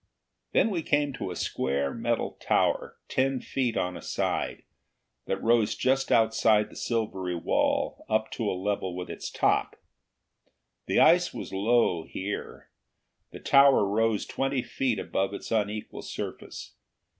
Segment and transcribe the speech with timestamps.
[0.53, 4.63] Then we came to a square metal tower, ten feet on a side,
[5.27, 9.75] that rose just outside the silvery wall, to a level with its top.
[10.87, 12.71] The ice was low here;
[13.29, 16.73] the tower rose twenty feet above its unequal surface.